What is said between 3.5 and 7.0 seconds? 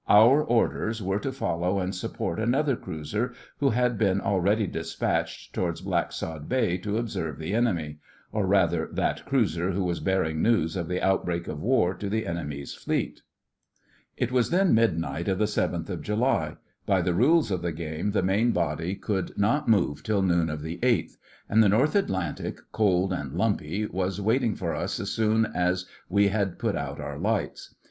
who had been already despatched towards Blacksod Bay to